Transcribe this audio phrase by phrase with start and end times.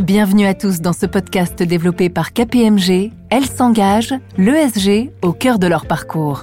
[0.00, 3.12] Bienvenue à tous dans ce podcast développé par KPMG.
[3.28, 6.40] Elles s'engagent, l'ESG, au cœur de leur parcours.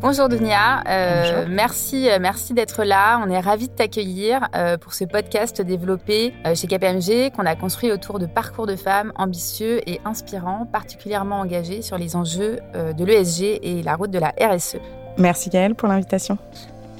[0.00, 3.22] Bonjour Dunia, euh, merci, euh, merci d'être là.
[3.24, 7.92] On est ravis de t'accueillir euh, pour ce podcast développé chez KPMG qu'on a construit
[7.92, 13.60] autour de parcours de femmes ambitieux et inspirants, particulièrement engagés sur les enjeux de l'ESG
[13.62, 14.78] et la route de la RSE.
[15.16, 16.38] Merci Gaëlle pour l'invitation.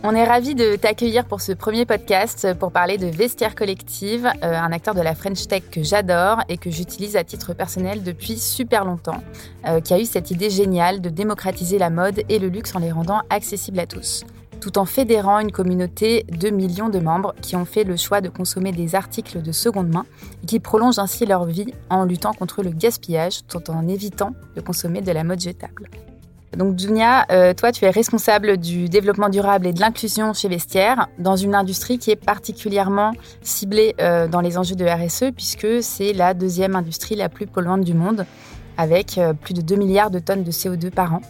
[0.03, 4.55] On est ravis de t'accueillir pour ce premier podcast pour parler de Vestiaire Collective, euh,
[4.55, 8.39] un acteur de la French Tech que j'adore et que j'utilise à titre personnel depuis
[8.39, 9.23] super longtemps,
[9.69, 12.79] euh, qui a eu cette idée géniale de démocratiser la mode et le luxe en
[12.79, 14.25] les rendant accessibles à tous
[14.61, 18.29] tout en fédérant une communauté de millions de membres qui ont fait le choix de
[18.29, 20.05] consommer des articles de seconde main
[20.43, 24.61] et qui prolongent ainsi leur vie en luttant contre le gaspillage tout en évitant de
[24.61, 25.89] consommer de la mode jetable.
[26.57, 31.07] Donc Dunia, euh, toi tu es responsable du développement durable et de l'inclusion chez Vestiaire
[31.19, 36.13] dans une industrie qui est particulièrement ciblée euh, dans les enjeux de RSE puisque c'est
[36.13, 38.27] la deuxième industrie la plus polluante du monde
[38.77, 41.23] avec euh, plus de 2 milliards de tonnes de CO2 par an.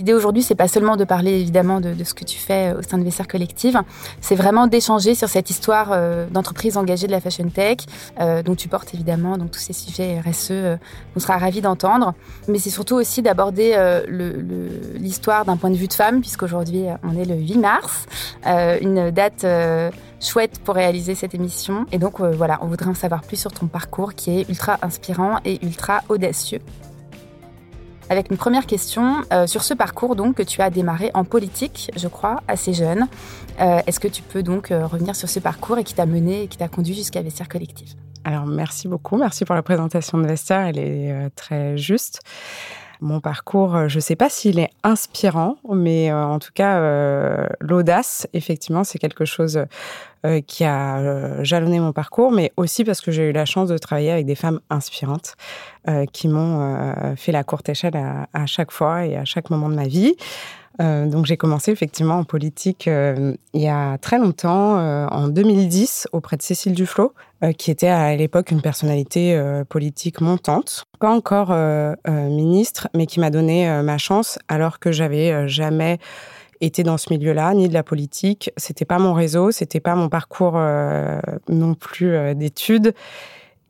[0.00, 2.96] L'idée aujourd'hui, c'est pas seulement de parler évidemment de, ce que tu fais au sein
[2.96, 3.78] de Vestiaire Collective,
[4.22, 7.80] c'est vraiment d'échanger sur cette histoire euh, d'entreprise engagée de la fashion tech,
[8.18, 10.76] euh, dont tu portes évidemment donc tous ces sujets RSE euh,
[11.12, 12.14] qu'on sera ravis d'entendre.
[12.48, 13.76] Mais c'est surtout aussi d'aborder
[14.94, 18.06] l'histoire d'un point de vue de femme, puisqu'aujourd'hui on est le 8 mars,
[18.46, 19.44] une date
[20.18, 21.84] chouette pour réaliser cette émission.
[21.92, 25.40] Et donc voilà, on voudrait en savoir plus sur ton parcours qui est ultra inspirant
[25.44, 26.60] et ultra audacieux
[28.10, 31.90] avec une première question euh, sur ce parcours donc que tu as démarré en politique,
[31.96, 33.06] je crois, assez jeune.
[33.60, 36.42] Euh, est-ce que tu peux donc euh, revenir sur ce parcours et qui t'a mené
[36.42, 37.94] et qui t'a conduit jusqu'à Vestiaire Collectif?
[38.24, 42.20] Alors merci beaucoup, merci pour la présentation de Vestiaire, elle est très juste.
[43.00, 48.84] Mon parcours, je ne sais pas s'il est inspirant, mais en tout cas, l'audace, effectivement,
[48.84, 49.64] c'est quelque chose
[50.26, 53.70] euh, qui a euh, jalonné mon parcours, mais aussi parce que j'ai eu la chance
[53.70, 55.34] de travailler avec des femmes inspirantes
[55.88, 57.96] euh, qui m'ont fait la courte échelle
[58.34, 60.14] à, chaque fois et à chaque moment de ma vie.
[60.80, 66.42] Donc j'ai commencé effectivement en politique il y a très longtemps, en 2010, auprès de
[66.42, 67.12] Cécile Duflot,
[67.58, 71.54] qui était à l'époque une personnalité politique montante, pas encore
[72.06, 75.98] ministre, mais qui m'a donné ma chance alors que j'avais jamais
[76.60, 78.50] été dans ce milieu-là, ni de la politique.
[78.56, 82.94] C'était pas mon réseau, c'était pas mon parcours euh, non plus euh, d'études.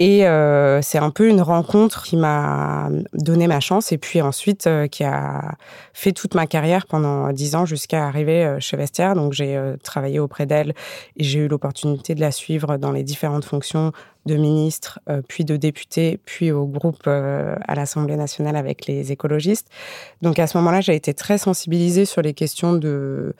[0.02, 4.66] Et euh, c'est un peu une rencontre qui m'a donné ma chance et puis ensuite
[4.66, 5.56] euh, qui a
[5.92, 9.14] fait toute ma carrière pendant dix ans jusqu'à arriver euh, chez Vestiaire.
[9.14, 10.72] Donc j'ai travaillé auprès d'elle
[11.18, 13.92] et j'ai eu l'opportunité de la suivre dans les différentes fonctions
[14.24, 19.68] de ministre, puis de député, puis au groupe à l'Assemblée nationale avec les écologistes.
[20.20, 23.34] Donc à ce moment-là, j'ai été très sensibilisée sur les questions de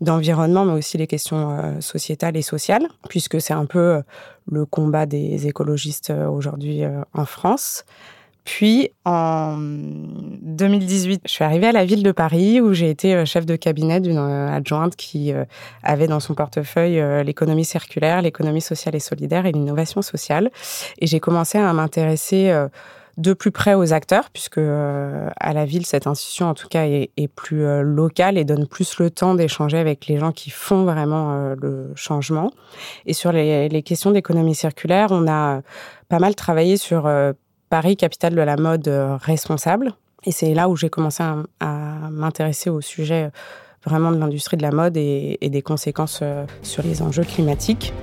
[0.00, 4.02] d'environnement, mais aussi les questions euh, sociétales et sociales, puisque c'est un peu euh,
[4.50, 6.82] le combat des écologistes euh, aujourd'hui
[7.14, 7.84] en France.
[8.44, 13.44] Puis en 2018, je suis arrivée à la ville de Paris où j'ai été chef
[13.44, 15.32] de cabinet d'une adjointe qui
[15.82, 20.50] avait dans son portefeuille l'économie circulaire, l'économie sociale et solidaire et l'innovation sociale.
[20.98, 22.50] Et j'ai commencé à m'intéresser
[23.20, 26.84] de plus près aux acteurs, puisque euh, à la ville, cette institution, en tout cas,
[26.86, 30.84] est, plus euh, locale et donne plus le temps d'échanger avec les gens qui font
[30.84, 32.50] vraiment euh, le changement.
[33.04, 35.60] Et sur les, questions d'économie circulaire, on a
[36.08, 37.10] pas mal travaillé sur
[37.68, 38.88] Paris, capitale de la mode
[39.22, 39.92] responsable.
[40.24, 43.30] Et c'est là où j'ai commencé à, m'intéresser au sujet
[43.84, 46.22] vraiment de l'industrie de la mode et des conséquences
[46.62, 47.94] sur les enjeux climatiques.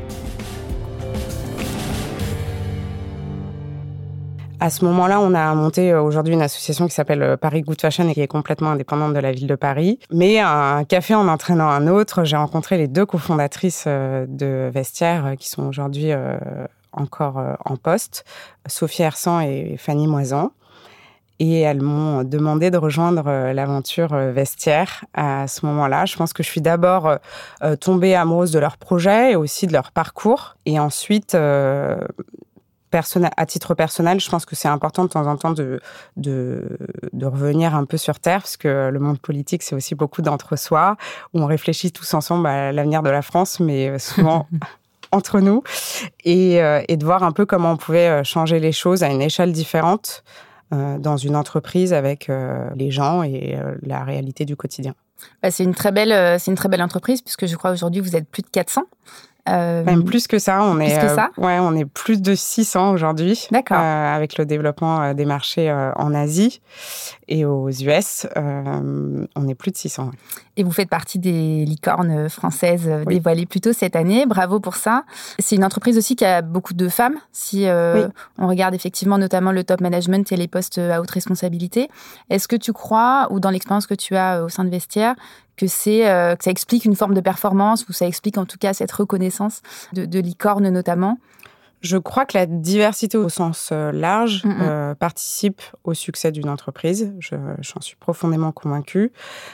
[4.60, 7.80] À ce moment-là, on a monté euh, aujourd'hui une association qui s'appelle euh, Paris Good
[7.80, 10.00] Fashion et qui est complètement indépendante de la ville de Paris.
[10.12, 15.36] Mais un café en entraînant un autre, j'ai rencontré les deux cofondatrices euh, de Vestiaire
[15.38, 16.12] qui sont aujourd'hui
[16.92, 18.26] encore en poste,
[18.66, 20.52] Sophie Hersan et Fanny Moisan.
[21.40, 26.06] Et elles m'ont demandé de rejoindre l'aventure Vestiaire à ce moment-là.
[26.06, 27.20] Je pense que je suis d'abord
[27.80, 30.56] tombée amoureuse de leur projet et aussi de leur parcours.
[30.66, 31.38] Et ensuite,
[32.92, 35.80] à titre personnel, je pense que c'est important de temps en temps de,
[36.16, 36.78] de,
[37.24, 40.98] revenir un peu sur Terre, parce que le monde politique, c'est aussi beaucoup d'entre-soi,
[41.34, 44.48] où on réfléchit tous ensemble à l'avenir de la France, mais souvent
[45.12, 45.64] entre nous
[46.26, 49.52] et, et, de voir un peu comment on pouvait changer les choses à une échelle
[49.54, 50.24] différente
[50.72, 52.30] dans une entreprise avec
[52.76, 54.94] les gens et la réalité du quotidien.
[55.42, 58.16] Bah, c'est une très belle, c'est une très belle entreprise puisque je crois aujourd'hui vous
[58.16, 58.84] êtes plus de 400.
[59.48, 63.48] Euh, Même plus que ça, on est, euh, ouais, on est plus de 600 aujourd'hui.
[63.52, 63.78] D'accord.
[63.80, 66.62] Euh, avec le développement des marchés en Asie
[67.28, 70.12] et aux US, on est plus de 600.
[70.58, 74.26] Et vous faites partie des licornes françaises dévoilées plus tôt cette année.
[74.26, 75.04] Bravo pour ça.
[75.40, 77.16] C'est une entreprise aussi qui a beaucoup de femmes.
[77.32, 77.68] Si
[78.38, 81.90] on regarde effectivement notamment le top management et les postes à haute responsabilité,
[82.30, 85.16] est-ce que tu crois, ou dans l'expérience que tu as au sein de Vestiaire,
[85.58, 88.58] que c'est euh, que ça explique une forme de performance ou ça explique en tout
[88.58, 89.62] cas cette reconnaissance
[89.94, 91.18] de, de licorne notamment
[91.82, 97.14] je crois que la diversité au sens euh, large euh, participe au succès d'une entreprise.
[97.20, 99.12] J'en suis profondément convaincue.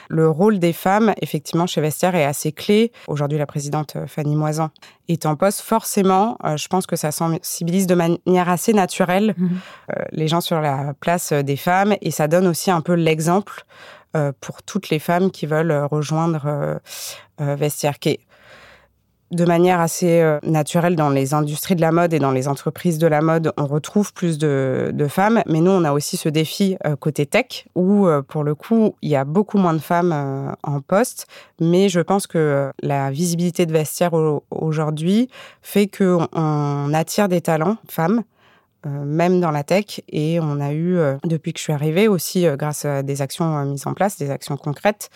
[0.08, 2.92] Le rôle des femmes, effectivement, chez Vestiaire est assez clé.
[3.08, 4.70] Aujourd'hui, la présidente Fanny Moisan
[5.08, 5.60] est en poste.
[5.60, 10.06] Forcément, je pense que ça sensibilise de manière assez naturelle mm-hmm.
[10.12, 13.66] les gens sur la place des femmes et ça donne aussi un peu l'exemple
[14.40, 16.80] pour toutes les femmes qui veulent euh, rejoindre
[17.40, 18.20] euh, Vestiaire, qui est
[19.30, 23.08] de manière assez naturelle dans les industries de la mode et dans les entreprises de
[23.08, 25.42] la mode, on retrouve plus de, femmes.
[25.46, 29.16] Mais nous, on a aussi ce défi côté tech où, pour le coup, il y
[29.16, 31.26] a beaucoup moins de femmes en poste.
[31.60, 34.12] Mais je pense que la visibilité de vestiaire
[34.50, 35.28] aujourd'hui
[35.62, 38.33] fait qu'on attire des talents femmes euh,
[38.88, 40.00] même dans la tech.
[40.08, 43.22] Et on a eu, euh, depuis que je suis arrivée, aussi euh, grâce à des
[43.22, 45.10] actions mises en place, des actions concrètes,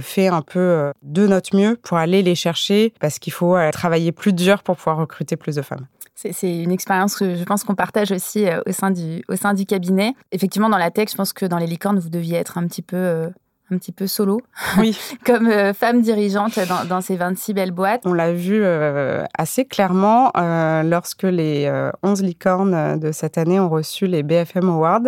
[0.00, 4.32] fait un peu de notre mieux pour aller les chercher parce qu'il faut travailler plus
[4.32, 5.86] dur pour pouvoir recruter plus de femmes.
[6.14, 9.64] C'est une expérience que je pense qu'on partage aussi au sein, du, au sein du
[9.64, 10.14] cabinet.
[10.32, 12.82] Effectivement, dans la tech, je pense que dans les licornes, vous deviez être un petit
[12.82, 13.30] peu
[13.70, 14.40] un petit peu solo,
[14.78, 14.96] oui.
[15.26, 16.58] comme euh, femme dirigeante
[16.88, 18.02] dans, ces 26 belles boîtes.
[18.04, 21.70] On l'a vu euh, assez clairement euh, lorsque les
[22.02, 25.00] 11 licornes de cette année ont reçu les BFM Awards,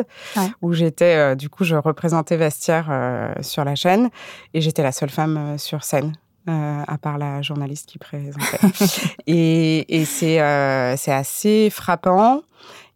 [0.62, 4.10] où j'étais, du coup, je représentais Vestiaire sur la chaîne
[4.55, 6.12] et j'étais la seule femme sur scène.
[6.48, 8.58] À part la journaliste qui présentait.
[9.26, 12.42] et, et c'est assez frappant.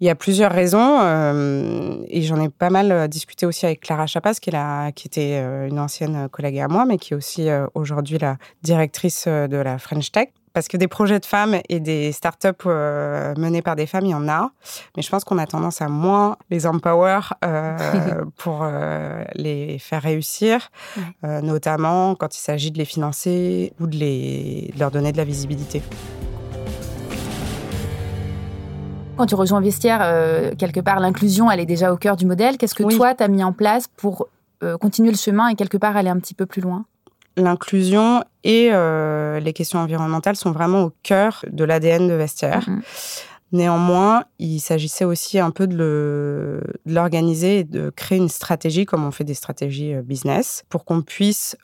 [0.03, 3.79] Il y a plusieurs raisons euh, et j'en ai pas mal euh, discuté aussi avec
[3.79, 4.51] Clara Chapas, qui,
[4.97, 9.29] qui était euh, une ancienne collègue à moi, mais qui est aussi aujourd'hui la directrice
[9.29, 10.31] de la French Tech.
[10.53, 14.15] Parce que des projets de femmes et des startups menés par des femmes, il y
[14.15, 14.51] en a.
[14.97, 17.21] Mais je pense qu'on a tendance à moins les empower
[18.37, 18.67] pour
[19.35, 20.71] les faire réussir,
[21.23, 25.25] notamment quand il s'agit de les financer ou de, les, de leur donner de la
[25.25, 25.83] visibilité.
[29.17, 32.57] Quand tu rejoins Vestiaire, euh, quelque part, l'inclusion, elle est déjà au cœur du modèle.
[32.57, 34.29] Qu'est-ce que toi, tu as mis en place pour
[34.63, 36.87] euh, continuer le chemin et quelque part aller un petit peu plus loin?
[37.37, 42.69] L'inclusion et euh, les questions environnementales sont vraiment au cœur de l'ADN de Vestiaire.
[42.69, 42.83] Mhm.
[43.53, 49.11] Néanmoins, il s'agissait aussi un peu de l'organiser et de créer une stratégie, comme on
[49.11, 51.57] fait des stratégies business, pour qu'on puisse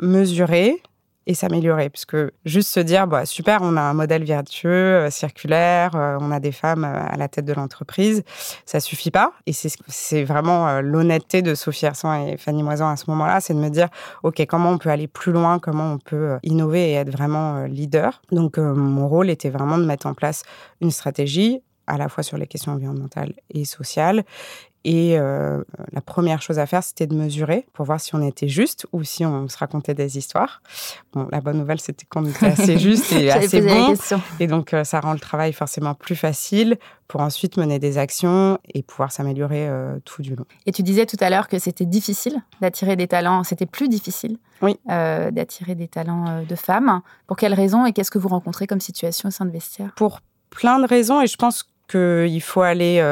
[0.00, 0.82] mesurer
[1.28, 1.90] et s'améliorer.
[1.90, 6.32] Puisque juste se dire, bah, super, on a un modèle vertueux, euh, circulaire, euh, on
[6.32, 8.24] a des femmes euh, à la tête de l'entreprise,
[8.64, 9.32] ça suffit pas.
[9.46, 13.58] Et c'est vraiment l'honnêteté de Sophie Hersan et Fanny Moisan à ce moment-là, c'est de
[13.58, 13.88] me dire,
[14.22, 18.22] OK, comment on peut aller plus loin, comment on peut innover et être vraiment leader.
[18.32, 20.44] Donc, mon rôle était vraiment de mettre en place
[20.80, 24.24] une stratégie à la fois sur les questions environnementales et sociales,
[24.84, 25.62] et euh,
[25.92, 29.02] la première chose à faire, c'était de mesurer pour voir si on était juste ou
[29.02, 30.62] si on se racontait des histoires.
[31.12, 33.94] Bon, la bonne nouvelle, c'était qu'on était assez juste et assez bon.
[34.38, 38.58] Et donc, euh, ça rend le travail forcément plus facile pour ensuite mener des actions
[38.72, 40.46] et pouvoir s'améliorer euh, tout du long.
[40.66, 43.42] Et tu disais tout à l'heure que c'était difficile d'attirer des talents.
[43.44, 44.78] C'était plus difficile oui.
[44.86, 47.00] d'attirer des talents de femmes.
[47.26, 49.92] Pour quelles raisons et qu'est-ce que vous rencontrez comme situation au sein de Vestiaire?
[49.96, 53.02] Pour plein de raisons et je pense qu'il faut aller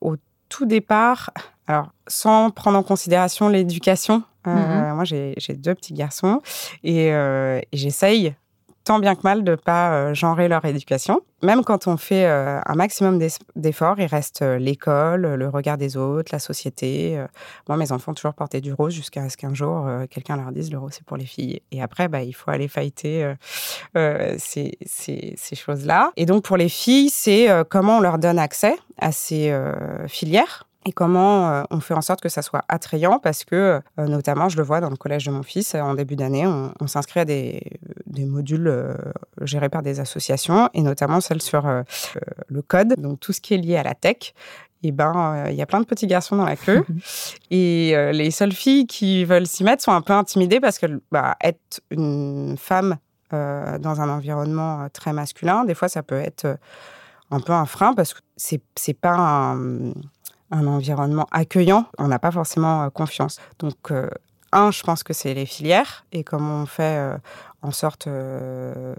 [0.00, 0.16] au
[0.52, 1.30] tout départ,
[1.66, 4.94] alors sans prendre en considération l'éducation, euh, mhm.
[4.94, 6.42] moi j'ai deux petits garçons
[6.84, 8.34] et, euh, j'essaye
[8.84, 11.20] tant bien que mal de pas euh, genrer leur éducation.
[11.42, 13.18] Même quand on fait un maximum
[13.56, 17.20] d'efforts, il reste l'école, le regard des autres, la société.
[17.66, 20.70] moi, mes enfants ont toujours porté du rose jusqu'à ce qu'un jour, quelqu'un leur dise
[20.70, 21.60] le rose, c'est pour les filles.
[21.72, 23.34] Et après, bah, il faut aller fighter
[23.96, 26.12] ces, ces, ces choses-là.
[26.16, 29.52] Et donc, pour les filles, c'est comment on leur donne accès à ces
[30.06, 34.06] filières et comment euh, on fait en sorte que ça soit attrayant parce que, euh,
[34.06, 37.20] notamment, je le vois dans le collège de mon fils, en début d'année, on, s'inscrit
[37.20, 38.94] à des, modules euh,
[39.42, 41.64] gérés par des associations et notamment celle sur
[42.48, 44.34] le code, donc tout ce qui est lié à la tech.
[44.84, 46.84] Et ben, il y a plein de petits garçons dans la queue.
[47.50, 51.36] et les seules filles qui veulent s'y mettre sont un peu intimidées parce que bah,
[51.42, 52.96] être une femme
[53.30, 55.64] dans un environnement très masculin.
[55.64, 56.58] Des fois, ça peut être
[57.30, 59.92] un peu un frein parce que c'est pas un,
[60.52, 61.86] un, environnement accueillant.
[61.98, 63.40] On n'a pas forcément confiance.
[63.58, 63.90] Donc
[64.52, 67.16] un, je pense que c'est les filières et comment on fait euh,
[67.62, 68.94] en sorte euh,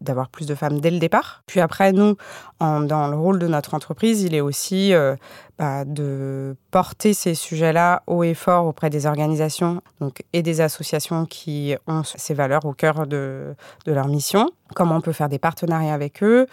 [0.00, 1.42] d'avoir plus de femmes dès le départ.
[1.46, 2.16] Puis après, nous,
[2.60, 5.14] dans le rôle de notre entreprise, il est aussi euh,
[5.58, 11.26] bah, de porter ces sujets-là haut et fort auprès des organisations donc, et des associations
[11.26, 13.54] qui ont ces valeurs au cœur de,
[13.86, 14.50] de leur mission.
[14.74, 16.46] Comment on peut faire des partenariats avec eux,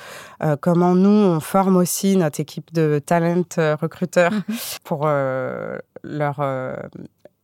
[0.60, 3.46] comment nous, on forme aussi notre équipe de talent
[3.80, 4.44] recruteurs mmh
[4.84, 5.08] pour
[6.04, 6.42] leur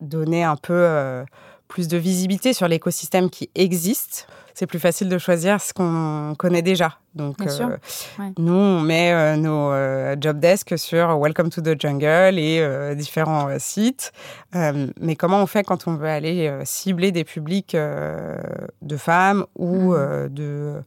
[0.00, 1.24] donner un peu euh,
[1.68, 4.26] plus de visibilité sur l'écosystème qui existe.
[4.54, 6.98] C'est plus facile de choisir ce qu'on connaît déjà.
[7.14, 7.76] Donc, euh,
[8.38, 14.12] nous, on met euh, nos job desks sur Welcome to the Jungle et différents sites.
[14.54, 20.28] mais comment on fait quand on veut aller cibler des publics de femmes ou mmh.
[20.30, 20.82] de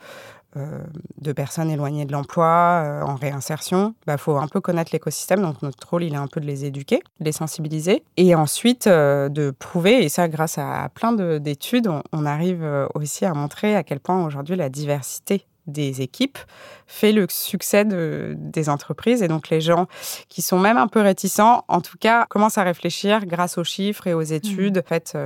[0.57, 0.79] euh,
[1.21, 5.43] de personnes éloignées de l'emploi, euh, en réinsertion, il bah, faut un peu connaître l'écosystème.
[5.43, 8.03] Donc notre rôle, il est un peu de les éduquer, de les sensibiliser.
[8.17, 12.65] Et ensuite, euh, de prouver, et ça grâce à, plein d'études, on, arrive
[12.95, 16.39] aussi à montrer à quel point aujourd'hui la diversité des équipes
[16.87, 19.21] fait le succès des entreprises.
[19.21, 19.85] Et donc les gens
[20.29, 24.07] qui sont même un peu réticents, en tout cas, commencent à réfléchir grâce aux chiffres
[24.07, 24.87] et aux études mmh.
[24.87, 25.17] faites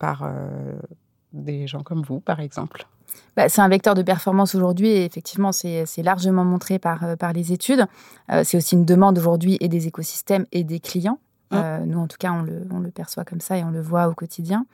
[0.00, 0.28] par
[1.32, 2.86] des gens comme vous, par exemple.
[3.36, 7.32] Bah, c'est un vecteur de performance aujourd'hui et effectivement, c'est largement montré par, euh, par
[7.32, 7.86] les études.
[8.30, 11.18] Euh, c'est aussi une demande aujourd'hui et des écosystèmes et des clients.
[11.50, 11.56] Mmh.
[11.56, 13.80] Euh, nous, en tout cas, on le, on le, perçoit comme ça et on le
[13.80, 14.66] voit au quotidien.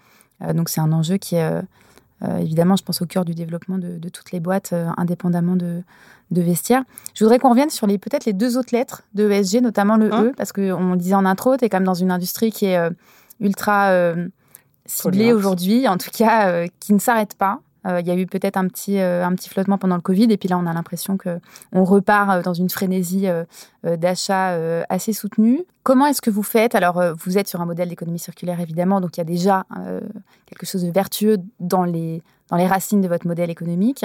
[0.55, 1.62] donc, c'est un enjeu qui est
[2.41, 5.83] évidemment, je pense, au cœur du développement de, de toutes les boîtes, indépendamment de,
[6.33, 6.83] de vestiaire.
[7.15, 10.09] Je voudrais qu'on revienne sur les peut-être les deux autres lettres de ESG, notamment le
[10.09, 10.27] mmh.
[10.27, 12.79] E, parce qu'on disait en intro, tu es quand même dans une industrie qui est
[13.41, 13.93] ultra
[14.87, 17.61] ciblée aujourd'hui, en tout cas, qui ne s'arrête pas.
[17.87, 20.26] Euh, il y a eu peut-être un petit, euh, un petit flottement pendant le Covid,
[20.30, 21.40] et puis là, on a l'impression que
[21.73, 23.26] on repart euh, dans une frénésie
[23.85, 24.56] d'achat
[24.88, 25.64] assez soutenue.
[25.82, 26.75] Comment est-ce que vous faites?
[26.75, 29.64] Alors, vous êtes sur un modèle d'économie circulaire, évidemment, donc il y a déjà
[30.47, 34.04] quelque chose de vertueux dans les, dans les racines de votre modèle économique.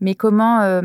[0.00, 0.82] Mais comment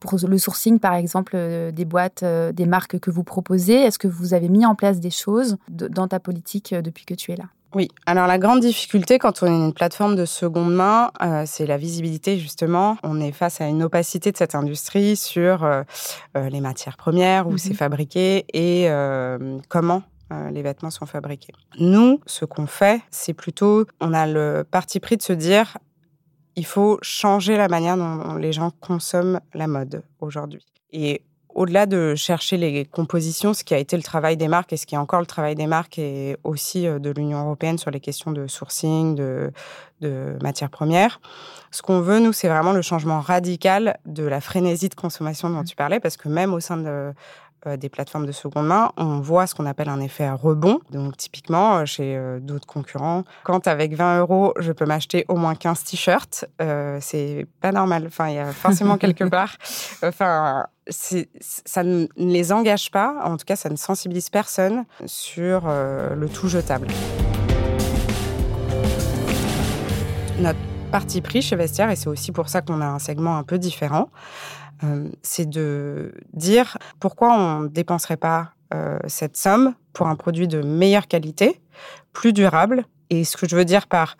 [0.00, 1.36] pour le sourcing, par exemple,
[1.72, 5.10] des boîtes, des marques que vous proposez Est-ce que vous avez mis en place des
[5.10, 7.46] choses dans ta politique depuis que tu es là?
[7.74, 11.66] Oui, alors la grande difficulté quand on est une plateforme de seconde main, euh, c'est
[11.66, 12.96] la visibilité justement.
[13.02, 15.82] On est face à une opacité de cette industrie sur euh,
[16.36, 17.58] euh, les matières premières, où mhm.
[17.58, 18.88] c'est fabriqué et
[19.68, 20.02] comment
[20.50, 21.52] les vêtements sont fabriqués.
[21.78, 25.78] Nous, ce qu'on fait, c'est plutôt, on a le parti pris de se dire,
[26.56, 30.64] il faut changer la manière dont les gens consomment la mode aujourd'hui.
[30.90, 31.22] Et
[31.54, 34.86] au-delà de chercher les compositions, ce qui a été le travail des marques et ce
[34.86, 38.00] qui est encore le travail des marques et aussi euh, de l'Union européenne sur les
[38.00, 39.52] questions de sourcing, de,
[40.00, 41.20] de matières premières,
[41.74, 45.62] ce qu'on veut, nous, c'est vraiment le changement radical de la frénésie de consommation dont
[45.62, 45.64] mmh.
[45.64, 47.12] tu parlais, parce que même au sein de
[47.76, 50.80] des plateformes de seconde main, on voit ce qu'on appelle un effet rebond.
[50.90, 55.36] Donc, typiquement, euh, chez euh, d'autres concurrents, quand avec 20 euros, je peux m'acheter au
[55.36, 56.46] moins 15 t-shirts,
[57.00, 58.04] c'est pas normal.
[58.06, 59.56] Enfin, il y a forcément quelque part.
[60.02, 66.28] Enfin, ça ne les engage pas, en tout cas, ça ne sensibilise personne sur le
[66.28, 66.88] tout jetable.
[70.38, 70.58] Notre
[70.90, 73.58] parti pris chez Vestiaire, et c'est aussi pour ça qu'on a un segment un peu
[73.58, 74.10] différent,
[74.82, 80.48] euh, c'est de dire pourquoi on ne dépenserait pas euh, cette somme pour un produit
[80.48, 81.60] de meilleure qualité,
[82.12, 82.84] plus durable.
[83.10, 84.16] Et ce que je veux dire par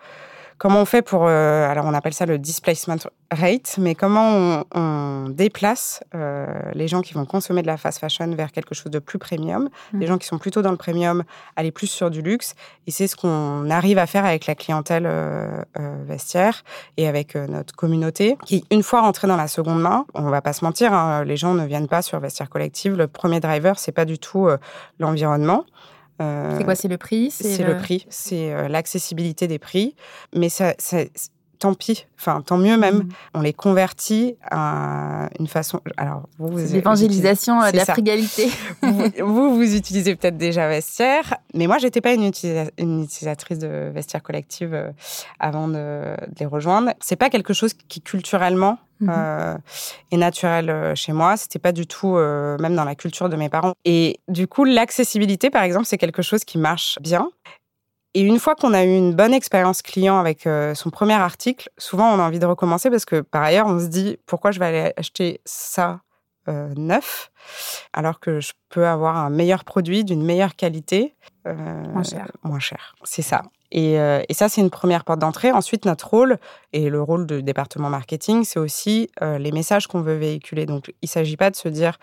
[0.57, 2.95] Comment on fait pour, euh, alors on appelle ça le displacement
[3.29, 8.27] rate, mais comment on, déplace euh, les gens qui vont consommer de la fast fashion
[8.35, 9.99] vers quelque chose de plus premium, mmh.
[9.99, 11.23] les gens qui sont plutôt dans le premium,
[11.55, 12.53] aller plus sur du luxe.
[12.87, 15.63] Et c'est ce qu'on arrive à faire avec la clientèle euh,
[16.05, 16.63] vestiaire
[16.95, 20.53] et avec notre communauté, qui une fois rentrée dans la seconde main, on va pas
[20.53, 22.95] se mentir, hein, les gens ne viennent pas sur vestiaire collective.
[22.95, 24.47] Le premier driver, c'est pas du tout
[24.99, 25.65] l'environnement.
[26.21, 27.31] Euh, c'est quoi C'est le prix?
[27.31, 27.77] C'est le...
[27.77, 29.95] prix, c'est euh, l'accessibilité des prix.
[30.33, 30.73] Mais ça,
[31.65, 33.09] tant pis, enfin tant mieux même, mm.
[33.35, 35.81] on les convertit à une façon.
[35.97, 38.49] Alors vous, l'évangélisation euh, de la frugalité.
[38.81, 44.93] vous, vous, utilisez peut-être déjà Vestiaire, mais moi j'étais pas une, utilisatrice de Vestiaire collective
[45.39, 46.91] avant de, de les rejoindre.
[46.99, 49.57] C'est pas quelque chose qui culturellement Mmh euh,
[50.11, 51.35] et naturel euh, chez moi.
[51.35, 53.73] C'était pas du tout euh, même dans la culture de mes parents.
[53.83, 57.29] Et du coup, l'accessibilité, par exemple, c'est quelque chose qui marche bien.
[58.15, 62.15] Et une fois qu'on a eu une bonne expérience client avec son premier article, souvent
[62.15, 64.65] on a envie de recommencer parce que par ailleurs, on se dit pourquoi je vais
[64.65, 65.99] aller acheter ça
[66.47, 67.29] neuf,
[67.91, 71.13] alors que je peux avoir un meilleur produit d'une meilleure qualité.
[71.45, 72.31] moins cher.
[72.43, 73.43] Moins cher, c'est ça.
[73.71, 75.51] Et, et, ça, c'est une première porte d'entrée.
[75.51, 76.37] Ensuite, notre rôle,
[76.71, 80.65] et le rôle du département marketing, c'est aussi les messages qu'on veut véhiculer.
[80.65, 81.97] Donc, il ne s'agit pas de se dire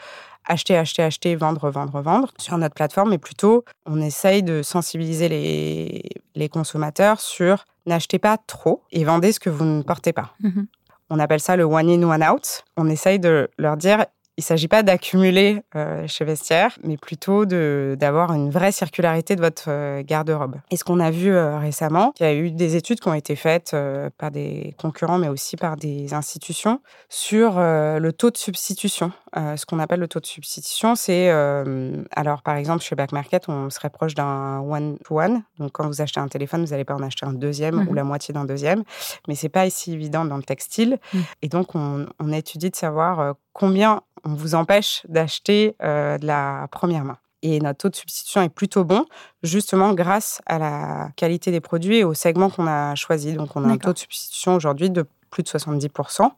[0.47, 5.29] acheter, acheter, acheter, vendre, vendre, vendre sur notre plateforme, mais plutôt on essaye de sensibiliser
[5.29, 6.03] les,
[6.35, 10.35] les consommateurs sur n'achetez pas trop et vendez ce que vous ne portez pas.
[10.41, 10.63] Mmh
[11.15, 12.65] on appelle ça le one in, one out.
[12.79, 14.07] On essaye de leur dire
[14.39, 19.43] il ne s'agit pas d'accumuler euh, chez Vestiaire, mais plutôt d'avoir une vraie circularité de
[19.43, 20.57] votre euh, garde-robe.
[20.71, 23.15] Et ce qu'on a vu euh, récemment, il y a eu des études qui ont
[23.15, 23.77] été faites
[24.17, 29.13] par des concurrents, mais aussi par des institutions, sur le taux de substitution.
[29.35, 33.71] Ce qu'on appelle le taux de substitution, c'est, alors par exemple, chez Back Market, on
[33.71, 35.43] serait proche d'un one-to-one.
[35.59, 37.95] Donc quand vous achetez un téléphone, vous n'allez pas en acheter un deuxième ou mmh
[37.95, 38.83] la moitié d'un deuxième.
[39.29, 40.99] Mais c'est pas si évident dans le textile.
[41.13, 41.19] Mmh.
[41.43, 46.69] Et donc, on, on étudie de savoir combien on vous empêche d'acheter euh, de la
[46.71, 47.19] première main.
[47.43, 49.05] Et notre taux de substitution est plutôt bon,
[49.43, 53.33] justement grâce à la qualité des produits et au segment qu'on a choisi.
[53.33, 56.31] Donc, on a un taux de substitution aujourd'hui de plus de 70%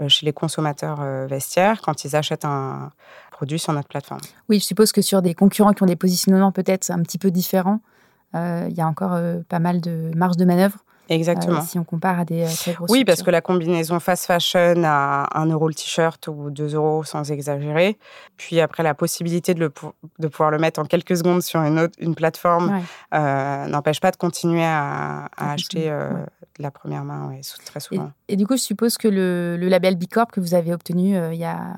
[0.00, 2.92] euh, chez les consommateurs euh, vestiaires quand ils achètent un
[3.30, 4.20] produit sur notre plateforme.
[4.48, 7.30] Oui, je suppose que sur des concurrents qui ont des positionnements peut-être un petit peu
[7.30, 7.80] différents,
[8.32, 9.18] il y a encore
[9.48, 11.58] pas mal de marge de manœuvre Exactement.
[11.58, 14.26] Euh, si on compare à des euh, très grosses Oui, parce que la combinaison fast
[14.26, 17.98] fashion à 1 euro le t-shirt ou 2 euros sans exagérer.
[18.36, 19.72] Puis après, la possibilité de, le,
[20.20, 22.80] de pouvoir le mettre en quelques secondes sur une, autre, une plateforme
[23.12, 25.92] euh, n'empêche pas de continuer à, acheter
[26.60, 27.32] la première main,
[27.64, 28.12] très souvent.
[28.28, 31.38] Et, du coup, je suppose que le, le label Bicorp que vous avez obtenu il
[31.38, 31.76] y a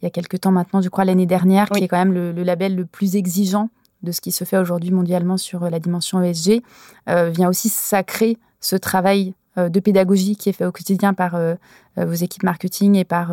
[0.00, 2.30] il y a quelques temps maintenant, je crois l'année dernière, qui est quand même le,
[2.30, 3.68] le, label le plus exigeant
[4.04, 6.62] de ce qui se fait aujourd'hui mondialement sur la dimension ESG,
[7.08, 11.54] vient aussi sacrer ce travail euh, de pédagogie qui est fait au quotidien par euh,
[11.98, 13.32] euh, vos équipes marketing et par,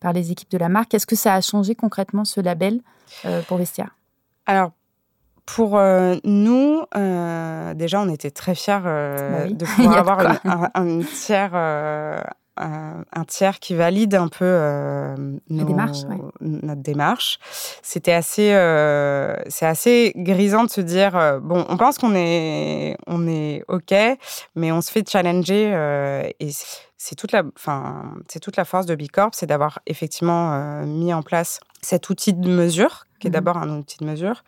[0.00, 0.94] par les équipes de la marque.
[0.94, 2.80] Est-ce que ça a changé concrètement ce label
[3.46, 3.90] pour Vestia?
[4.46, 4.72] Alors,
[5.54, 5.80] pour
[6.24, 6.82] nous,
[7.74, 11.54] déjà, on était très fiers bah de pouvoir avoir un, un, tiers
[12.60, 15.14] un tiers qui valide un peu euh,
[15.48, 17.38] notre démarche.
[17.82, 22.96] C'était assez, euh, c'est assez grisant de se dire euh, bon, on pense qu'on est,
[23.06, 23.94] on est ok,
[24.54, 25.68] mais on se fait challenger
[26.40, 26.50] et
[26.96, 31.22] c'est toute la, enfin, c'est toute la force de Bicorp, c'est d'avoir effectivement mis en
[31.22, 34.44] place cet outil de mesure qui est mmh d'abord un outil de mesure,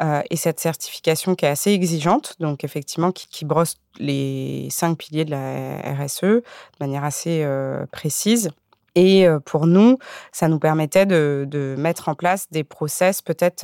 [0.00, 5.24] euh, et cette certification qui est assez exigeante, donc effectivement qui, brosse les cinq piliers
[5.24, 6.42] de la RSE de
[6.80, 8.50] manière assez euh, précise.
[8.96, 9.98] Et euh, pour nous,
[10.32, 13.62] ça nous permettait de, de mettre en place des process, peut-être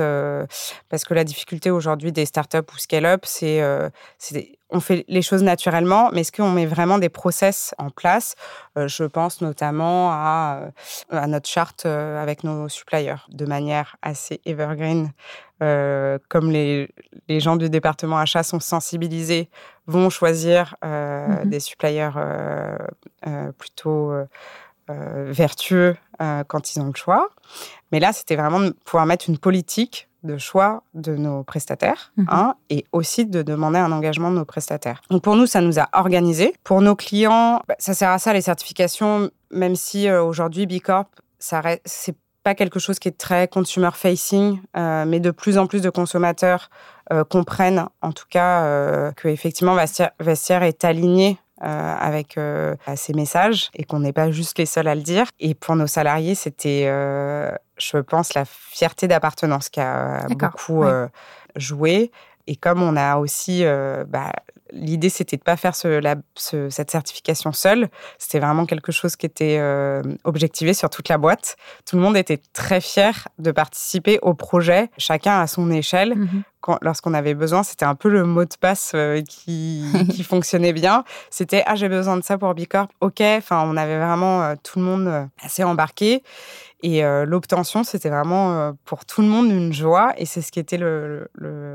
[0.88, 3.60] parce que la difficulté aujourd'hui des startups ou scale-up, c'est
[4.70, 8.34] on fait les choses naturellement, mais est-ce qu'on met vraiment des process en place?
[8.76, 10.60] Euh, Je pense notamment à,
[11.12, 15.12] euh, à notre charte euh, avec nos suppliers, de manière assez evergreen.
[15.58, 16.90] comme les,
[17.28, 19.48] les, gens du département achat sont sensibilisés,
[19.86, 22.10] vont choisir mmh des suppliers
[23.56, 24.12] plutôt
[24.88, 25.96] vertueux
[26.48, 27.30] quand ils ont le choix.
[27.90, 32.26] Mais là, c'était vraiment de pouvoir mettre une politique de choix de nos prestataires mhm.
[32.28, 35.00] hein, et aussi de demander un engagement de nos prestataires.
[35.10, 36.54] Donc pour nous, ça nous a organisé.
[36.64, 41.06] Pour nos clients, bah, ça sert à ça les certifications, même si euh, aujourd'hui Bicorp,
[41.38, 45.66] ça c'est pas quelque chose qui est très consumer facing, euh, mais de plus en
[45.66, 46.70] plus de consommateurs
[47.12, 53.14] euh, comprennent en tout cas que effectivement Vestiaire, Vestiaire est aligné euh, avec euh, ces
[53.14, 55.24] messages et qu'on n'est pas juste les seuls à le dire.
[55.40, 60.84] Et pour nos salariés, c'était, euh, je pense, la fierté d'appartenance qui a beaucoup
[61.56, 62.10] joué.
[62.48, 63.64] Et comme on a aussi,
[64.08, 64.32] bah,
[64.72, 67.88] l'idée c'était de pas faire ce, la, cette certification seule.
[68.18, 69.60] C'était vraiment quelque chose qui était
[70.24, 71.56] objectivé sur toute la boîte.
[71.84, 76.42] Tout le monde était très fier de participer au projet, chacun à son échelle, mmh
[76.82, 81.04] lorsqu'on avait besoin, c'était un peu le mot de passe euh, qui, fonctionnait bien.
[81.30, 82.88] C'était ah j'ai besoin de ça pour Bicorp.
[83.00, 86.22] Ok, enfin on avait vraiment euh, tout le monde euh, assez embarqué.
[86.82, 90.12] Et l'obtention, c'était vraiment pour tout le monde une joie.
[90.18, 91.28] Et c'est ce qui était le,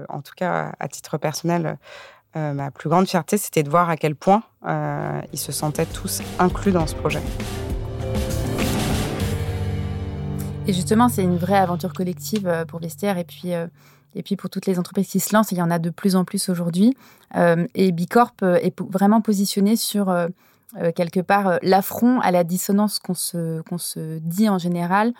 [0.10, 1.78] en tout cas à titre personnel,
[2.36, 4.44] ma plus grande fierté, c'était de voir à quel point
[5.34, 7.22] ils se sentaient tous inclus dans ce projet.
[10.68, 13.18] Et justement, c'est une vraie aventure collective pour Vestiaire.
[13.18, 13.54] Et puis,
[14.16, 16.16] et puis pour toutes les entreprises qui se lancent, il y en a de plus
[16.16, 16.96] en plus aujourd'hui.
[17.36, 20.10] Euh, et Bicorp euh, est vraiment positionné sur
[20.78, 25.14] euh, quelque part l'affront à la dissonance qu'on se, qu'on se dit en général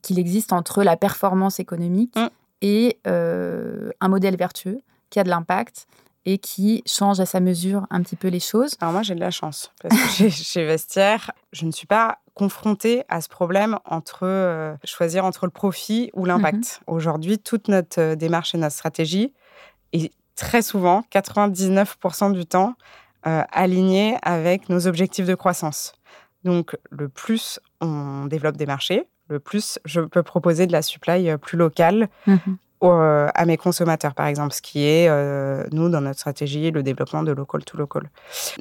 [0.00, 2.28] qu'il existe entre la performance économique mm.
[2.62, 5.86] et un modèle vertueux qui a de l'impact
[6.24, 8.76] et qui change à sa mesure un petit peu les choses.
[8.80, 13.04] Alors moi, j'ai de la chance parce que chez, Vestiaire, je ne suis pas confrontée
[13.08, 16.80] à ce problème entre euh, choisir entre le profit ou l'impact.
[16.86, 16.94] Mhm.
[16.94, 19.32] Aujourd'hui, toute notre euh, démarche et notre stratégie
[19.92, 22.74] est très souvent, 99% du temps,
[23.26, 25.92] euh, alignée avec nos objectifs de croissance.
[26.44, 31.36] Donc, le plus on développe des marchés, le plus je peux proposer de la supply
[31.38, 32.56] plus locale, mhm.
[32.82, 36.82] Euh, à mes consommateurs, par exemple, ce qui est, euh, nous, dans notre stratégie, le
[36.82, 38.10] développement de local to local.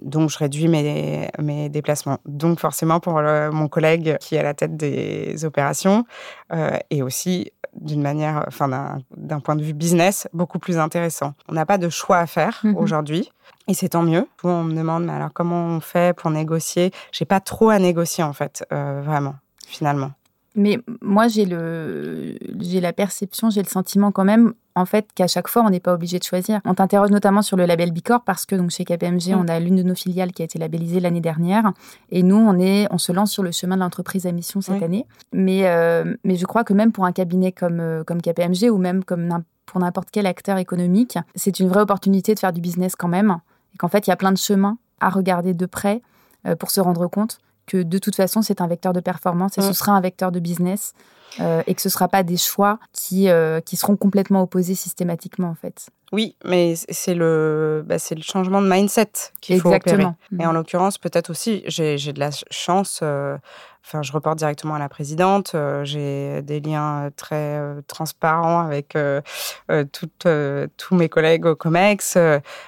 [0.01, 2.19] Donc, je réduis mes, mes déplacements.
[2.25, 6.05] Donc, forcément, pour mon collègue qui est à la tête des opérations,
[6.53, 11.33] euh, et aussi d'une manière, enfin, d'un point de vue business, beaucoup plus intéressant.
[11.47, 12.77] On n'a pas de choix à faire mhm.
[12.77, 13.31] aujourd'hui.
[13.67, 14.27] Et c'est tant mieux.
[14.43, 16.91] on me demande, mais alors comment on fait pour négocier?
[17.11, 19.35] J'ai pas trop à négocier, en fait, vraiment,
[19.67, 20.11] finalement.
[20.55, 25.27] Mais moi, j'ai le, j'ai la perception, j'ai le sentiment quand même, en fait, qu'à
[25.27, 26.59] chaque fois, on n'est pas obligé de choisir.
[26.65, 29.77] On t'interroge notamment sur le label Bicorp parce que donc chez KPMG, on a l'une
[29.77, 31.71] de nos filiales qui a été labellisée l'année dernière,
[32.09, 34.83] et nous, on est, on se lance sur le chemin de l'entreprise à mission cette
[34.83, 35.05] année.
[35.31, 38.77] Mais, euh, mais je crois que même pour un cabinet comme euh, comme KPMG ou
[38.77, 42.95] même comme pour n'importe quel acteur économique, c'est une vraie opportunité de faire du business
[42.97, 43.37] quand même,
[43.73, 46.01] et qu'en fait, il y a plein de chemins à regarder de près
[46.45, 49.61] euh, pour se rendre compte que de toute façon, c'est un vecteur de performance et
[49.61, 49.73] ce mm.
[49.73, 50.93] sera un vecteur de business
[51.39, 54.75] euh, et que ce ne sera pas des choix qui, euh, qui seront complètement opposés
[54.75, 55.89] systématiquement, en fait.
[56.11, 60.05] Oui, mais c'est le, bah, le changement de mindset qu'il faut opérer.
[60.37, 60.55] Et en mm.
[60.55, 62.99] l'occurrence, peut-être aussi, j'ai de la chance.
[63.01, 63.37] Euh,
[63.85, 65.53] enfin, je reporte directement à la présidente.
[65.55, 68.97] Euh, j'ai des liens très euh, transparents avec
[69.93, 70.27] toutes,
[70.75, 72.17] tous mes collègues au COMEX.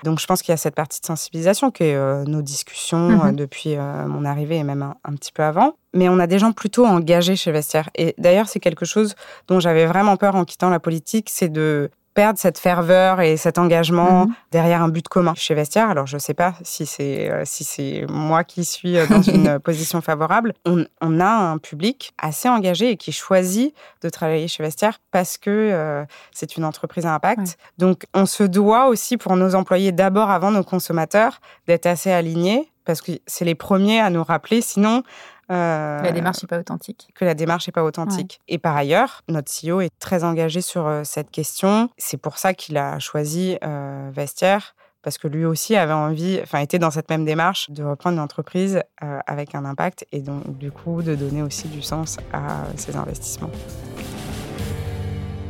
[0.04, 3.36] donc, je pense qu'il y a cette partie de sensibilisation qui est nos discussions mm-hmm.
[3.36, 6.88] depuis mon arrivée et même un, petit peu avant mais on a des gens plutôt
[6.88, 7.88] engagés chez Vestiaire.
[7.94, 9.14] Et d'ailleurs, c'est quelque chose
[9.48, 13.58] dont j'avais vraiment peur en quittant la politique, c'est de perdre cette ferveur et cet
[13.58, 14.34] engagement mhm.
[14.52, 15.90] derrière un but commun chez Vestiaire.
[15.90, 19.22] Alors, je ne sais pas si c'est euh, si c'est moi qui suis euh, dans
[19.22, 20.54] une position favorable.
[20.66, 20.86] On,
[21.20, 26.06] a un public assez engagé et qui choisit de travailler chez Vestiaire parce que euh,
[26.32, 27.58] c'est une entreprise à impact.
[27.78, 32.70] Donc, on se doit aussi pour nos employés, d'abord avant nos consommateurs, d'être assez alignés
[32.86, 34.62] parce que c'est les premiers à nous rappeler.
[34.62, 35.04] Sinon,
[35.54, 37.10] euh, la démarche n'est pas authentique.
[37.16, 38.40] Que la démarche n'est pas authentique.
[38.48, 41.90] Et par ailleurs, notre CEO est très engagé sur euh, cette question.
[41.98, 46.60] C'est pour ça qu'il a choisi euh, Vestiaire parce que lui aussi avait envie, enfin
[46.60, 50.72] était dans cette même démarche de reprendre une entreprise avec un impact et donc du
[50.72, 53.52] coup de donner aussi du sens à ses investissements.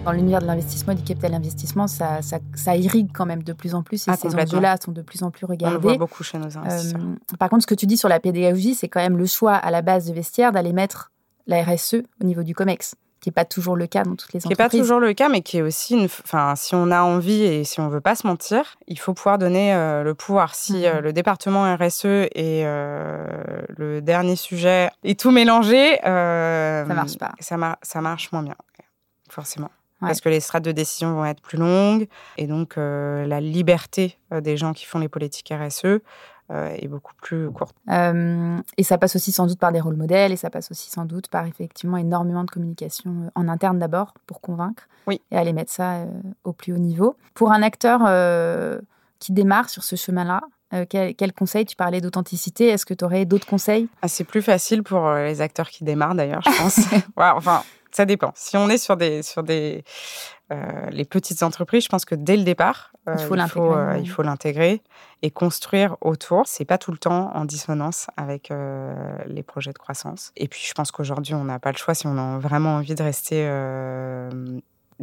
[0.04, 3.74] Dans l'univers de l'investissement et du capital investissement, ça, ça, irrigue quand même de plus
[3.74, 5.78] en plus et ah, ces enjeux-là sont de plus en plus regardés.
[5.78, 7.00] On le voit beaucoup chez nos investisseurs.
[7.00, 9.54] Euh, par contre, ce que tu dis sur la pédagogie, c'est quand même le choix
[9.54, 11.12] à la base de vestiaire d'aller mettre
[11.48, 14.40] la RSE au niveau du COMEX qui n'est pas toujours le cas dans toutes les
[14.40, 14.44] entreprises.
[14.44, 16.06] Qui n'est pas toujours le cas, mais qui est aussi une.
[16.06, 19.38] Enfin, si on a envie et si on veut pas se mentir, il faut pouvoir
[19.38, 20.56] donner euh, le pouvoir.
[20.56, 20.84] Si mmh.
[20.84, 27.32] euh, le département RSE et le dernier sujet est tout mélangé, ça marche pas.
[27.40, 28.56] Ça, ça marche moins bien,
[29.30, 29.70] forcément
[30.08, 34.18] parce que les strates de décision vont être plus longues et donc euh, la liberté
[34.32, 36.00] euh, des gens qui font les politiques RSE euh,
[36.50, 37.76] est beaucoup plus courte.
[37.90, 41.06] et ça passe aussi sans doute par des rôles modèles et ça passe aussi sans
[41.06, 45.22] doute par effectivement énormément de communication en interne d'abord pour convaincre oui.
[45.32, 46.06] et aller mettre ça
[46.44, 47.16] au plus haut niveau.
[47.34, 48.02] Pour un acteur
[49.20, 50.42] qui démarre sur ce chemin-là,
[50.90, 52.68] quel, quel, conseil Tu parlais d'authenticité.
[52.68, 53.88] Est-ce que tu aurais d'autres conseils?
[54.02, 56.80] Ah, C'est plus facile pour les acteurs qui démarrent d'ailleurs, je pense.
[57.18, 58.32] enfin, ça dépend.
[58.36, 59.84] Si on est sur des sur des
[60.52, 64.24] euh, les petites entreprises, je pense que dès le départ, il faut euh, il faut
[64.24, 64.82] l'intégrer
[65.22, 66.48] et construire autour.
[66.48, 68.94] C'est pas tout le temps en dissonance avec euh,
[69.28, 70.32] les projets de croissance.
[70.36, 72.96] Et puis, je pense qu'aujourd'hui, on n'a pas le choix si on a vraiment envie
[72.96, 73.48] de rester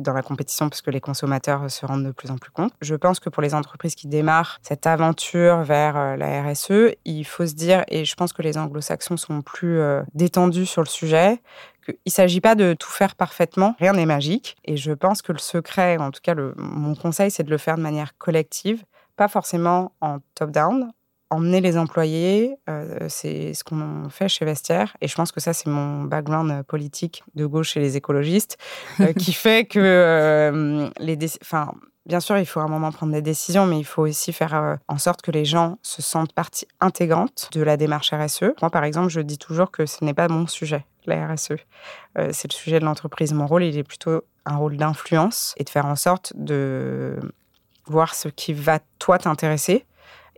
[0.00, 2.72] dans la compétition parce que les consommateurs se rendent de plus en plus compte.
[2.80, 7.24] Je pense que pour les entreprises qui démarrent cette aventure vers euh, la RSE, il
[7.24, 10.88] faut se dire, et je pense que les anglo-saxons sont plus euh, détendus sur le
[10.88, 11.40] sujet,
[11.84, 14.56] qu'il ne s'agit pas de tout faire parfaitement, rien n'est magique.
[14.64, 17.76] Et je pense que le secret, en tout cas mon conseil, c'est de le faire
[17.76, 18.84] de manière collective,
[19.16, 20.92] pas forcément en top-down,
[21.30, 24.96] emmener les employés, euh, c'est ce qu'on fait chez Vestiaire.
[25.00, 28.58] Et je pense que ça, c'est mon background euh, politique de gauche et les écologistes,
[29.00, 31.18] euh, qui fait que les...
[31.40, 31.72] Enfin,
[32.04, 34.78] bien sûr, il faut à un moment prendre des décisions, mais il faut aussi faire
[34.88, 38.52] en sorte que les gens se sentent partie intégrante de la démarche RSE.
[38.60, 41.54] Moi, par exemple, je dis toujours que ce n'est pas mon sujet, la RSE.
[42.32, 43.32] c'est le sujet de l'entreprise.
[43.32, 47.20] Mon rôle, il est plutôt un rôle d'influence et de faire en sorte de
[47.86, 49.84] voir ce qui va, toi, t'intéresser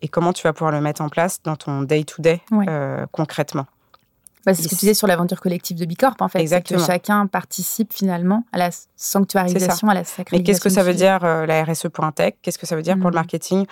[0.02, 3.66] et comment tu vas pouvoir le mettre en place dans ton day-to-day euh, concrètement.
[4.44, 6.40] Bah, c'est ce que tu disais sur l'aventure collective de Bicorp, en fait.
[6.40, 6.80] Exactement.
[6.80, 10.38] Que chacun participe finalement à la sanctuarisation, à la sacralisation.
[10.38, 12.34] Mais qu'est-ce que ça veut dire euh, la RSE pour un tech?
[12.42, 13.14] Qu'est-ce que ça veut dire pour le mmh.
[13.14, 13.66] marketing?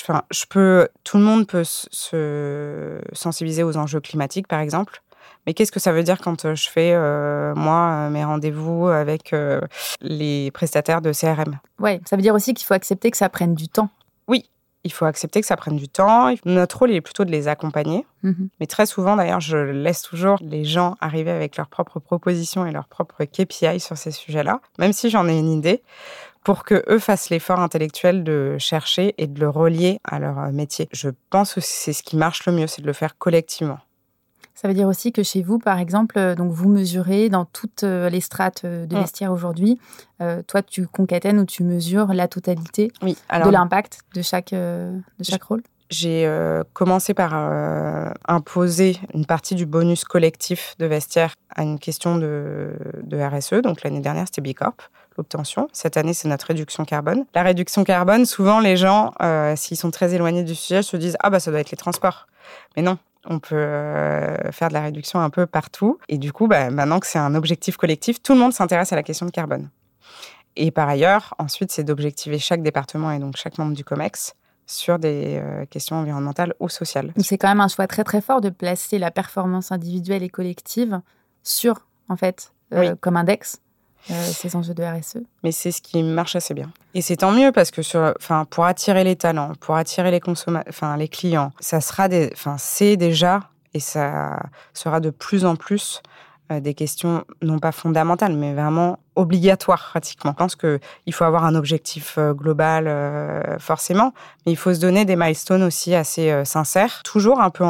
[0.00, 5.02] Enfin, je peux, tout le monde peut se sensibiliser aux enjeux climatiques, par exemple.
[5.46, 9.34] Mais qu'est-ce que ça veut dire quand euh, je fais, euh, moi, mes rendez-vous avec
[10.00, 13.54] les prestataires de CRM Oui, ça veut dire aussi qu'il faut accepter que ça prenne
[13.54, 13.90] du temps.
[14.28, 14.48] Oui,
[14.86, 16.32] il faut accepter que ça prenne du temps.
[16.44, 18.06] Notre rôle est plutôt de les accompagner.
[18.22, 18.48] Mhm.
[18.60, 22.72] Mais très souvent, d'ailleurs, je laisse toujours les gens arriver avec leurs propres propositions et
[22.72, 25.82] leurs propres KPI sur ces sujets-là, même si j'en ai une idée,
[26.44, 30.88] pour que eux fassent l'effort intellectuel de chercher et de le relier à leur métier.
[30.92, 33.78] Je pense que c'est ce qui marche le mieux, c'est de le faire collectivement.
[34.56, 37.82] Ça veut dire aussi que chez vous, par exemple, euh, donc vous mesurez dans toutes
[37.82, 39.00] euh, les strates euh, de mm.
[39.00, 39.78] vestiaire aujourd'hui.
[40.46, 45.62] toi, tu concaténes ou tu mesures la totalité de l'impact de chaque, de chaque rôle?
[45.88, 46.28] j'ai
[46.72, 47.34] commencé par
[48.26, 53.60] imposer une partie du bonus collectif de vestiaire à une question de, de RSE.
[53.62, 54.76] Donc l'année dernière, c'était Bicorp,
[55.18, 55.68] l'obtention.
[55.72, 57.26] Cette année, c'est notre réduction carbone.
[57.34, 59.12] La réduction carbone, souvent, les gens,
[59.54, 62.26] s'ils sont très éloignés du sujet, se disent Ah, bah, ça doit être les transports.
[62.74, 65.98] Mais non, on peut euh, faire de la réduction un peu partout.
[66.08, 68.96] Et du coup, bah, maintenant que c'est un objectif collectif, tout le monde s'intéresse à
[68.96, 69.70] la question de carbone.
[70.56, 74.34] Et par ailleurs, ensuite, c'est d'objectiver chaque département et donc chaque membre du COMEX
[74.66, 77.12] sur des euh, questions environnementales ou sociales.
[77.18, 81.00] C'est quand même un choix très très fort de placer la performance individuelle et collective
[81.42, 83.60] sur, en fait, euh, comme index
[84.08, 85.18] ces enjeux de RSE.
[85.42, 86.70] Mais c'est ce qui marche assez bien.
[86.94, 90.20] Et c'est tant mieux parce que sur, enfin, pour attirer les talents, pour attirer les
[90.68, 93.40] enfin, les clients, ça sera des, enfin, c'est déjà
[93.74, 94.40] et ça
[94.72, 96.15] sera de plus en plus euh,
[96.50, 100.32] des questions non pas fondamentales, mais vraiment obligatoires pratiquement.
[100.32, 104.12] Je pense qu'il faut avoir un objectif euh, global forcément,
[104.44, 107.64] mais il faut se donner des milestones aussi assez sincères, toujours un peu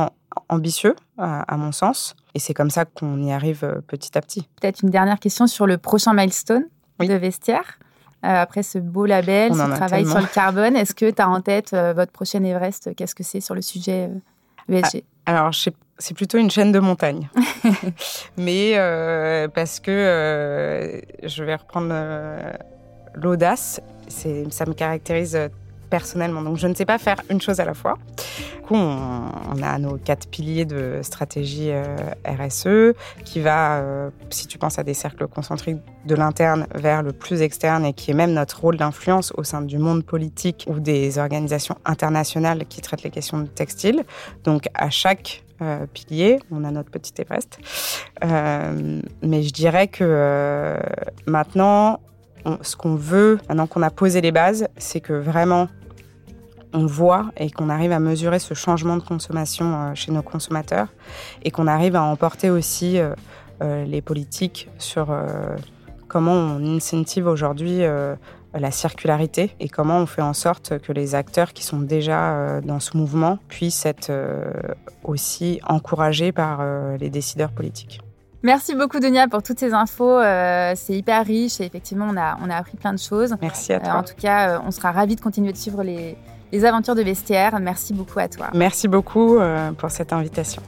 [0.48, 2.14] ambitieux à mon sens.
[2.36, 4.46] Et c'est comme ça qu'on y arrive euh, petit à petit.
[4.60, 6.66] Peut-être une dernière question sur le prochain milestone
[7.00, 7.78] de Vestiaire.
[8.26, 11.40] Euh, après ce beau label, ce travail sur le carbone, est-ce que tu as en
[11.40, 14.10] tête euh, votre prochaine Everest Qu'est-ce que c'est sur le sujet
[14.68, 15.50] ESG ah, Alors,
[15.98, 17.28] c'est plutôt une chaîne de montagne.
[18.37, 18.74] Mais
[19.54, 21.94] parce que je vais reprendre
[23.14, 25.38] l'audace, ça me caractérise
[25.87, 26.42] personnellement.
[26.42, 27.96] Donc, je ne sais pas faire une chose à la fois.
[28.56, 31.85] Du coup, on, a nos quatre piliers de stratégie euh,
[32.26, 37.12] RSE qui va, euh, si tu penses à des cercles concentriques de l'interne vers le
[37.12, 40.80] plus externe et qui est même notre rôle d'influence au sein du monde politique ou
[40.80, 44.04] des organisations internationales qui traitent les questions de textile.
[44.44, 47.59] Donc, à chaque euh, pilier, on a notre petit Everest.
[48.23, 50.79] mais je dirais que
[51.27, 52.01] maintenant,
[52.62, 55.69] ce qu'on veut, maintenant qu'on a posé les bases, c'est que vraiment
[56.77, 60.88] on voit et qu'on arrive à mesurer ce changement de consommation euh, chez nos consommateurs
[61.42, 63.14] et qu'on arrive à emporter aussi euh,
[63.62, 65.16] euh, les politiques sur
[66.09, 67.83] comment on incentive aujourd'hui
[68.59, 72.81] la circularité et comment on fait en sorte que les acteurs qui sont déjà dans
[72.81, 74.11] ce mouvement puissent être
[75.05, 76.64] aussi encouragés par
[76.99, 78.01] les décideurs politiques.
[78.47, 80.21] Merci beaucoup, Dunia, pour toutes ces infos.
[80.21, 83.35] Euh, c'est hyper riche et effectivement, on a, on a appris plein de choses.
[83.42, 83.95] Merci à euh, toi.
[83.95, 86.16] en tout cas, euh, on sera ravis de continuer de suivre les,
[86.53, 87.59] les aventures de Vestiaire.
[87.59, 88.51] Merci beaucoup à toi.
[88.55, 89.38] Merci beaucoup
[89.79, 90.62] pour cette invitation.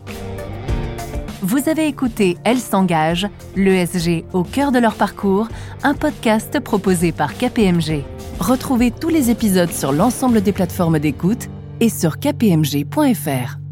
[1.43, 5.47] Vous avez écouté Elle s'engage, l'ESG au cœur de leur parcours,
[5.85, 8.03] un podcast proposé par KPMG.
[8.41, 11.47] Retrouvez tous les épisodes sur l'ensemble des plateformes d'écoute
[11.81, 13.68] et sur kpmg.fr.